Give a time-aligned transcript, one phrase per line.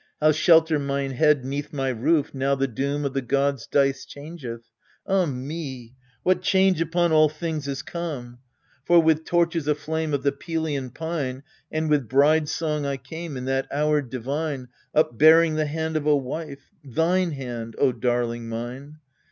[0.19, 4.63] How shelter mine head 'Neath my roof, now the doom Of the gods' dice changeth?
[5.05, 5.93] ah me,
[6.23, 8.39] what change upon all things is come!
[8.83, 13.45] For with torches aflame Of the Pelian pine, And with bride song I came In
[13.45, 18.97] that hour divine, Upbearing the hand of a wife thine hand, O darling mine